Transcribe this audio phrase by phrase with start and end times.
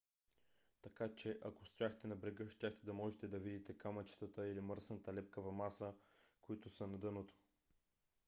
[0.81, 5.51] така че ако стояхте на брега щяхте да можете да видите камъчетата или мръсната лепкава
[5.51, 5.93] маса
[6.41, 7.33] които са на дъното